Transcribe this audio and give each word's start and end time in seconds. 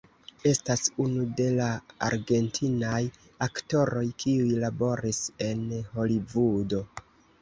Estas 0.51 0.85
unu 1.03 1.25
de 1.39 1.45
la 1.59 1.67
argentinaj 2.07 3.03
aktoroj 3.49 4.05
kiuj 4.23 4.49
laboris 4.65 5.21
en 5.49 5.63
Holivudo. 5.93 6.83